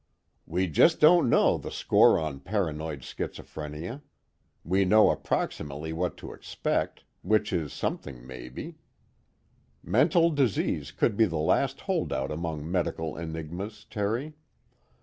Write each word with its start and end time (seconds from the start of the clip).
"We 0.47 0.65
just 0.65 0.99
don't 0.99 1.29
know 1.29 1.59
the 1.59 1.69
score 1.69 2.19
on 2.19 2.39
paranoid 2.39 3.01
schizophrenia. 3.01 4.01
We 4.65 4.83
know 4.83 5.11
approximately 5.11 5.93
what 5.93 6.17
to 6.17 6.33
expect, 6.33 7.03
which 7.21 7.53
is 7.53 7.71
something 7.71 8.25
maybe. 8.25 8.77
Mental 9.83 10.31
disease 10.31 10.91
could 10.91 11.15
be 11.15 11.25
the 11.25 11.37
last 11.37 11.81
holdout 11.81 12.31
among 12.31 12.65
medical 12.71 13.15
enigmas, 13.15 13.85
Terry. 13.91 14.33